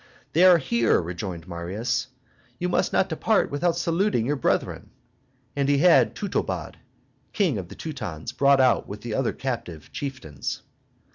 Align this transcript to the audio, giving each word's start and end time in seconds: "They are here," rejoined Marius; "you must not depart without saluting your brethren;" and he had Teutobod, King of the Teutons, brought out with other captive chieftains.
"They 0.33 0.45
are 0.45 0.57
here," 0.57 0.99
rejoined 0.99 1.47
Marius; 1.47 2.07
"you 2.57 2.67
must 2.69 2.91
not 2.91 3.07
depart 3.09 3.51
without 3.51 3.75
saluting 3.77 4.25
your 4.25 4.35
brethren;" 4.35 4.89
and 5.55 5.69
he 5.69 5.77
had 5.77 6.15
Teutobod, 6.15 6.77
King 7.33 7.59
of 7.59 7.67
the 7.67 7.75
Teutons, 7.75 8.31
brought 8.31 8.59
out 8.59 8.87
with 8.87 9.05
other 9.13 9.31
captive 9.31 9.91
chieftains. 9.91 10.63